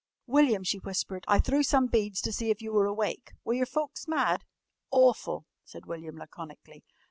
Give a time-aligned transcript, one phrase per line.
[0.25, 3.33] "William," she whispered, "I threw some beads to see if you were awake.
[3.45, 4.43] Were your folks mad?"
[4.89, 6.83] "Awful," said William laconically.